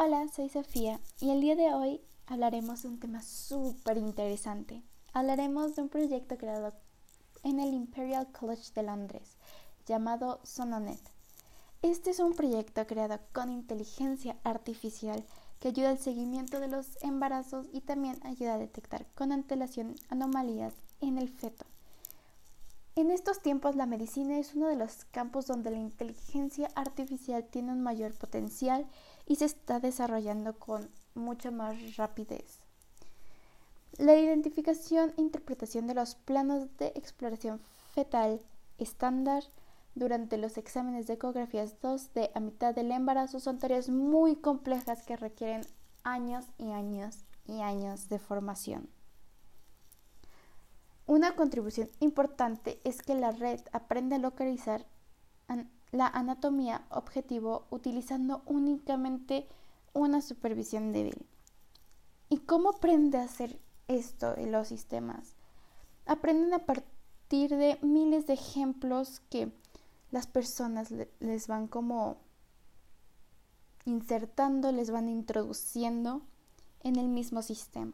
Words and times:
Hola, 0.00 0.28
soy 0.28 0.48
Sofía 0.48 1.00
y 1.20 1.30
el 1.30 1.40
día 1.40 1.56
de 1.56 1.74
hoy 1.74 2.00
hablaremos 2.28 2.82
de 2.82 2.88
un 2.88 3.00
tema 3.00 3.20
súper 3.20 3.96
interesante. 3.96 4.84
Hablaremos 5.12 5.74
de 5.74 5.82
un 5.82 5.88
proyecto 5.88 6.38
creado 6.38 6.72
en 7.42 7.58
el 7.58 7.74
Imperial 7.74 8.30
College 8.30 8.70
de 8.76 8.84
Londres 8.84 9.38
llamado 9.86 10.38
Sononet. 10.44 11.00
Este 11.82 12.10
es 12.10 12.20
un 12.20 12.34
proyecto 12.34 12.86
creado 12.86 13.18
con 13.32 13.50
inteligencia 13.50 14.36
artificial 14.44 15.24
que 15.58 15.66
ayuda 15.66 15.90
al 15.90 15.98
seguimiento 15.98 16.60
de 16.60 16.68
los 16.68 16.86
embarazos 17.02 17.66
y 17.72 17.80
también 17.80 18.24
ayuda 18.24 18.54
a 18.54 18.58
detectar 18.58 19.04
con 19.16 19.32
antelación 19.32 19.96
anomalías 20.10 20.74
en 21.00 21.18
el 21.18 21.28
feto. 21.28 21.66
En 22.94 23.12
estos 23.12 23.40
tiempos 23.40 23.76
la 23.76 23.86
medicina 23.86 24.38
es 24.38 24.54
uno 24.54 24.66
de 24.66 24.74
los 24.74 25.04
campos 25.06 25.46
donde 25.46 25.70
la 25.70 25.78
inteligencia 25.78 26.68
artificial 26.74 27.44
tiene 27.44 27.72
un 27.72 27.80
mayor 27.80 28.12
potencial 28.12 28.86
y 29.28 29.36
se 29.36 29.44
está 29.44 29.78
desarrollando 29.78 30.58
con 30.58 30.88
mucha 31.14 31.50
más 31.50 31.96
rapidez. 31.96 32.64
La 33.98 34.16
identificación 34.16 35.12
e 35.16 35.20
interpretación 35.20 35.86
de 35.86 35.94
los 35.94 36.14
planos 36.14 36.74
de 36.78 36.88
exploración 36.96 37.60
fetal 37.92 38.40
estándar 38.78 39.44
durante 39.94 40.38
los 40.38 40.56
exámenes 40.56 41.06
de 41.06 41.14
ecografías 41.14 41.78
2D 41.82 42.30
a 42.34 42.40
mitad 42.40 42.74
del 42.74 42.90
embarazo 42.90 43.38
son 43.38 43.58
tareas 43.58 43.90
muy 43.90 44.36
complejas 44.36 45.02
que 45.02 45.16
requieren 45.16 45.62
años 46.04 46.46
y 46.56 46.70
años 46.70 47.24
y 47.46 47.60
años 47.60 48.08
de 48.08 48.18
formación. 48.18 48.88
Una 51.06 51.34
contribución 51.36 51.90
importante 52.00 52.80
es 52.84 53.02
que 53.02 53.14
la 53.14 53.32
red 53.32 53.60
aprende 53.72 54.16
a 54.16 54.18
localizar 54.18 54.86
la 55.92 56.06
anatomía 56.06 56.84
objetivo 56.90 57.66
utilizando 57.70 58.42
únicamente 58.46 59.48
una 59.92 60.20
supervisión 60.20 60.92
débil. 60.92 61.26
¿Y 62.28 62.38
cómo 62.38 62.70
aprende 62.70 63.18
a 63.18 63.24
hacer 63.24 63.58
esto 63.88 64.36
en 64.36 64.52
los 64.52 64.68
sistemas? 64.68 65.34
Aprenden 66.06 66.52
a 66.54 66.66
partir 66.66 67.56
de 67.56 67.78
miles 67.82 68.26
de 68.26 68.34
ejemplos 68.34 69.20
que 69.30 69.52
las 70.10 70.26
personas 70.26 70.92
les 71.20 71.48
van 71.48 71.68
como 71.68 72.18
insertando, 73.84 74.72
les 74.72 74.90
van 74.90 75.08
introduciendo 75.08 76.22
en 76.82 76.96
el 76.96 77.08
mismo 77.08 77.42
sistema. 77.42 77.92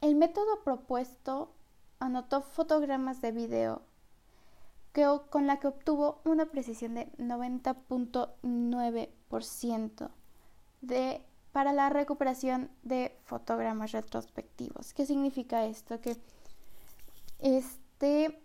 El 0.00 0.14
método 0.14 0.62
propuesto 0.62 1.52
anotó 1.98 2.42
fotogramas 2.42 3.20
de 3.20 3.32
video 3.32 3.82
con 5.30 5.46
la 5.46 5.60
que 5.60 5.68
obtuvo 5.68 6.20
una 6.24 6.46
precisión 6.46 6.94
de 6.94 7.12
90.9% 7.18 10.10
de 10.80 11.22
para 11.52 11.72
la 11.72 11.90
recuperación 11.90 12.70
de 12.82 13.16
fotogramas 13.24 13.92
retrospectivos. 13.92 14.92
¿Qué 14.94 15.06
significa 15.06 15.66
esto? 15.66 16.00
Que 16.00 16.16
este 17.38 18.42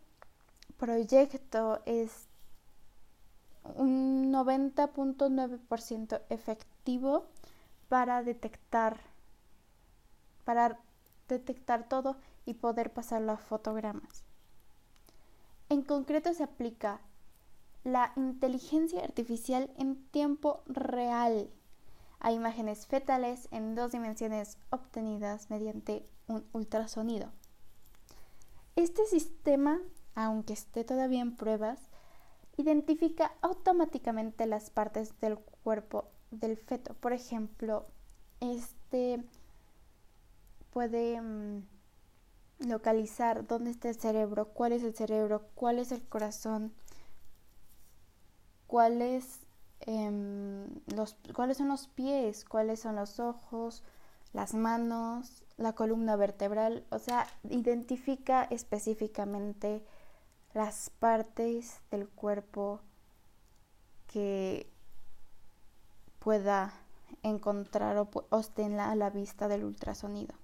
proyecto 0.78 1.82
es 1.86 2.28
un 3.76 4.32
90.9% 4.32 6.22
efectivo 6.30 7.26
para 7.90 8.24
detectar 8.24 9.00
para 10.44 10.80
detectar 11.28 11.88
todo 11.88 12.18
y 12.46 12.56
poder 12.56 12.92
pasarlo 12.92 13.34
a 13.34 13.38
fotogramas. 13.38 14.31
En 15.72 15.84
concreto 15.84 16.34
se 16.34 16.44
aplica 16.44 17.00
la 17.86 18.12
inteligencia 18.18 19.06
artificial 19.06 19.72
en 19.78 20.04
tiempo 20.08 20.64
real 20.66 21.50
a 22.20 22.34
imágenes 22.34 22.88
fetales 22.88 23.48
en 23.52 23.74
dos 23.74 23.94
dimensiones 23.94 24.58
obtenidas 24.70 25.50
mediante 25.50 26.06
un 26.28 26.46
ultrasonido. 26.52 27.32
Este 28.76 29.06
sistema, 29.06 29.80
aunque 30.14 30.52
esté 30.52 30.84
todavía 30.84 31.22
en 31.22 31.38
pruebas, 31.38 31.80
identifica 32.58 33.32
automáticamente 33.40 34.48
las 34.48 34.72
partes 34.72 35.22
del 35.22 35.40
cuerpo 35.40 36.10
del 36.32 36.58
feto. 36.58 36.96
Por 36.96 37.14
ejemplo, 37.14 37.88
este 38.42 39.24
puede 40.72 41.22
mm, 41.22 41.64
localizar 42.66 43.48
dónde 43.48 43.72
está 43.72 43.90
el 43.90 43.96
cerebro, 43.96 44.50
cuál 44.50 44.74
es 44.74 44.84
el 44.84 44.96
cerebro, 44.96 45.44
cuál 45.56 45.80
es 45.80 45.92
el 45.92 46.04
corazón, 46.08 46.74
cuáles, 48.68 49.40
em, 49.82 50.68
los, 50.96 51.18
cuáles 51.36 51.58
son 51.58 51.68
los 51.68 51.88
pies, 51.88 52.46
cuáles 52.46 52.80
son 52.80 52.96
los 52.96 53.20
ojos, 53.20 53.84
las 54.34 54.54
manos, 54.54 55.44
la 55.58 55.74
columna 55.74 56.16
vertebral, 56.16 56.86
o 56.90 57.00
sea, 57.00 57.28
identifica 57.50 58.44
específicamente 58.46 59.84
las 60.54 60.90
partes 60.90 61.80
del 61.92 62.08
cuerpo 62.10 62.80
que 64.08 64.70
pueda 66.20 66.74
encontrar 67.24 67.98
o, 67.98 68.10
o 68.30 68.40
estén 68.40 68.80
a 68.80 68.96
la 68.96 69.10
vista 69.10 69.48
del 69.48 69.64
ultrasonido. 69.64 70.41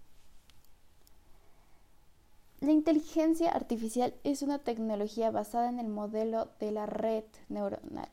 La 2.59 2.72
inteligencia 2.72 3.51
artificial 3.51 4.16
es 4.23 4.41
una 4.41 4.59
tecnología 4.59 5.29
basada 5.29 5.69
en 5.69 5.79
el 5.79 5.88
modelo 5.88 6.50
de 6.59 6.72
la 6.72 6.88
red 6.88 7.23
neuronal 7.50 8.09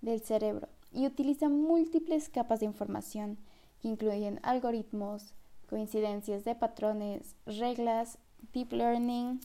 del 0.00 0.20
cerebro 0.20 0.68
y 0.92 1.06
utiliza 1.06 1.48
múltiples 1.48 2.28
capas 2.28 2.60
de 2.60 2.66
información 2.66 3.38
que 3.80 3.88
incluyen 3.88 4.40
algoritmos, 4.42 5.34
coincidencias 5.68 6.44
de 6.44 6.54
patrones, 6.54 7.36
reglas, 7.46 8.18
deep 8.52 8.72
learning 8.72 9.40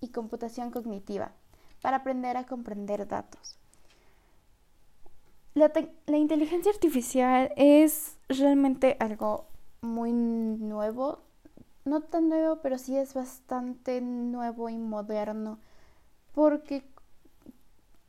y 0.00 0.08
computación 0.08 0.70
cognitiva 0.70 1.32
para 1.80 1.98
aprender 1.98 2.36
a 2.36 2.44
comprender 2.44 3.06
datos. 3.06 3.58
La, 5.54 5.70
inteligencia 6.16 6.72
artificial 6.72 7.52
es 7.56 8.16
realmente 8.28 8.96
algo 9.00 9.48
muy 9.82 10.12
nuevo 10.12 11.20
no 11.84 12.00
tan 12.02 12.28
nuevo, 12.28 12.60
pero 12.62 12.78
sí 12.78 12.96
es 12.96 13.14
bastante 13.14 14.00
nuevo 14.00 14.68
y 14.68 14.78
moderno, 14.78 15.58
porque 16.32 16.84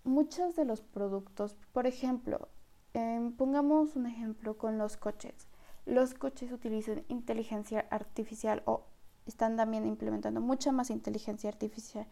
muchos 0.03 0.55
de 0.55 0.65
los 0.65 0.81
productos, 0.81 1.55
por 1.71 1.87
ejemplo, 1.87 2.49
em, 2.93 3.31
pongamos 3.33 3.95
un 3.95 4.05
ejemplo 4.05 4.57
con 4.57 4.77
los 4.77 4.97
coches. 4.97 5.47
Los 5.85 6.13
coches 6.13 6.51
utilizan 6.51 7.03
inteligencia 7.07 7.87
artificial 7.89 8.61
o 8.65 8.83
están 9.25 9.57
también 9.57 9.85
implementando 9.85 10.41
mucha 10.41 10.71
más 10.71 10.89
inteligencia 10.89 11.49
artificial, 11.49 12.07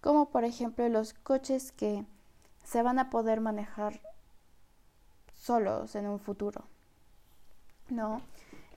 como 0.00 0.30
por 0.30 0.44
ejemplo 0.44 0.88
los 0.88 1.14
coches 1.14 1.72
que 1.72 2.04
se 2.64 2.82
van 2.82 2.98
a 2.98 3.10
poder 3.10 3.40
manejar 3.40 4.00
solos 5.32 5.94
en 5.94 6.06
un 6.06 6.18
futuro. 6.18 6.64
¿No? 7.88 8.20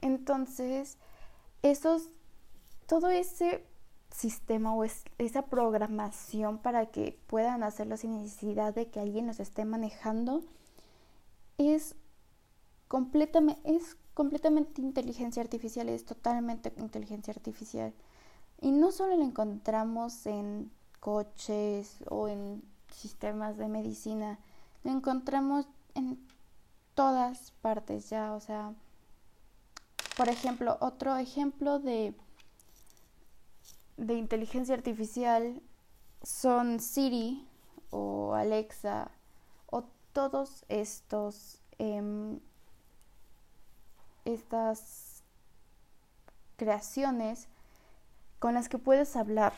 Entonces, 0.01 0.97
esos 1.63 2.09
todo 2.89 3.09
ese 3.09 3.63
sistema 4.09 4.73
o 4.73 4.83
esa 4.83 5.43
programación 5.43 6.57
para 6.57 6.87
que 6.87 7.19
puedan 7.27 7.61
hacerlo 7.61 7.97
sin 7.97 8.17
necesidad 8.17 8.73
de 8.73 8.89
que 8.89 8.99
alguien 8.99 9.27
los 9.27 9.39
esté 9.39 9.63
manejando 9.63 10.41
es 11.59 11.95
completamente, 12.87 13.61
es 13.63 13.95
completamente 14.15 14.81
inteligencia 14.81 15.43
artificial, 15.43 15.87
es 15.87 16.03
totalmente 16.03 16.73
inteligencia 16.77 17.31
artificial. 17.31 17.93
Y 18.59 18.71
no 18.71 18.91
solo 18.91 19.15
lo 19.15 19.23
encontramos 19.23 20.25
en 20.25 20.71
coches 20.99 21.99
o 22.09 22.27
en 22.27 22.63
sistemas 22.91 23.55
de 23.57 23.67
medicina, 23.67 24.39
lo 24.83 24.89
encontramos 24.89 25.67
en 25.93 26.19
todas 26.95 27.51
partes 27.61 28.09
ya, 28.09 28.33
o 28.33 28.39
sea, 28.39 28.73
por 30.17 30.27
ejemplo, 30.27 30.77
otro 30.81 31.15
ejemplo 31.17 31.77
de 31.77 32.15
de 33.99 34.13
inteligencia 34.13 34.75
artificial 34.75 35.61
son 36.23 36.79
Siri 36.79 37.45
o 37.91 38.33
Alexa 38.33 39.11
o 39.67 39.83
todos 40.13 40.65
estos 40.69 41.61
em, 41.77 42.39
estas 44.25 45.23
creaciones 46.55 47.47
con 48.39 48.53
las 48.53 48.69
que 48.69 48.77
puedes 48.77 49.15
hablar. 49.15 49.53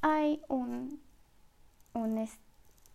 Hay 0.00 0.42
un, 0.48 1.00
un, 1.92 2.28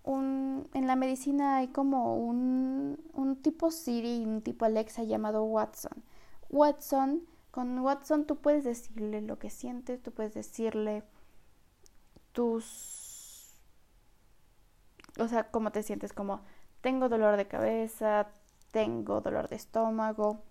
un 0.04 0.70
en 0.74 0.88
la 0.88 0.96
medicina 0.96 1.58
hay 1.58 1.68
como 1.68 2.18
un, 2.18 3.00
un 3.14 3.36
tipo 3.36 3.72
Siri 3.72 4.22
y 4.22 4.26
un 4.26 4.42
tipo 4.42 4.66
Alexa 4.66 5.04
llamado 5.04 5.44
Watson. 5.44 6.04
Watson 6.50 7.22
con 7.52 7.80
Watson 7.80 8.26
tú 8.26 8.38
puedes 8.38 8.64
decirle 8.64 9.22
lo 9.22 9.40
que 9.40 9.50
sientes, 9.50 10.02
tú 10.02 10.12
puedes 10.12 10.34
decirle 10.34 11.04
tus... 12.32 13.58
O 15.18 15.28
sea, 15.28 15.52
cómo 15.52 15.72
te 15.72 15.84
sientes, 15.84 16.14
como 16.14 16.42
tengo 16.82 17.10
dolor 17.10 17.36
de 17.36 17.48
cabeza, 17.48 18.30
tengo 18.72 19.22
dolor 19.22 19.50
de 19.50 19.56
estómago. 19.56 20.42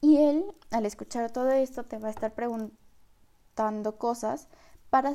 Y 0.00 0.18
él, 0.18 0.44
al 0.70 0.86
escuchar 0.86 1.32
todo 1.32 1.50
esto, 1.50 1.84
te 1.84 1.98
va 1.98 2.08
a 2.08 2.12
estar 2.12 2.34
preguntando 2.34 3.98
cosas 3.98 4.48
para, 4.90 5.12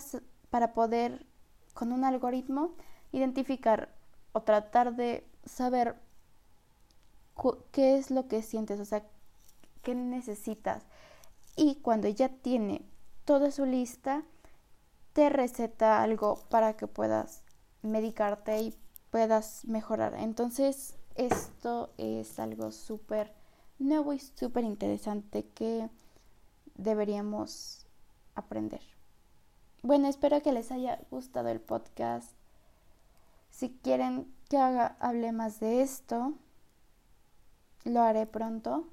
para 0.50 0.74
poder, 0.74 1.26
con 1.74 1.94
un 1.94 2.04
algoritmo, 2.04 2.76
identificar 3.12 3.90
o 4.34 4.42
tratar 4.42 4.96
de 4.96 5.26
saber 5.46 5.96
qué 7.72 7.98
es 7.98 8.12
lo 8.12 8.28
que 8.28 8.42
sientes, 8.42 8.80
o 8.80 8.86
sea, 8.86 9.06
qué 9.84 9.94
necesitas. 9.94 10.84
Y 11.56 11.76
cuando 11.76 12.08
ya 12.08 12.30
tiene 12.30 12.82
toda 13.26 13.52
su 13.52 13.66
lista, 13.66 14.24
te 15.14 15.30
receta 15.30 16.02
algo 16.02 16.40
para 16.50 16.76
que 16.76 16.88
puedas 16.88 17.44
medicarte 17.84 18.60
y 18.62 18.76
puedas 19.12 19.66
mejorar. 19.66 20.16
Entonces, 20.16 20.96
esto 21.16 21.92
es 21.98 22.40
algo 22.40 22.72
súper 22.72 23.32
nuevo 23.78 24.14
y 24.14 24.20
súper 24.20 24.64
interesante 24.64 25.46
que 25.54 25.90
deberíamos 26.76 27.86
aprender. 28.34 28.82
Bueno, 29.84 30.08
espero 30.08 30.42
que 30.42 30.54
les 30.54 30.72
haya 30.72 31.00
gustado 31.12 31.50
el 31.50 31.60
podcast. 31.60 32.32
Si 33.52 33.70
quieren 33.84 34.34
que 34.50 34.58
haga, 34.58 34.96
hable 35.00 35.32
más 35.32 35.60
de 35.60 35.82
esto, 35.82 36.34
lo 37.84 38.02
haré 38.02 38.26
pronto. 38.26 38.88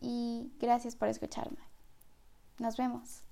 Y 0.00 0.52
gracias 0.58 0.96
por 0.96 1.08
escucharme. 1.08 1.58
Nos 2.58 2.76
vemos. 2.76 3.22